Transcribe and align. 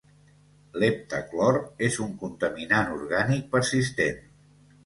L’heptaclor 0.83 1.59
és 1.89 1.99
un 2.05 2.17
contaminant 2.23 2.91
orgànic 2.97 3.47
persistent. 3.55 4.21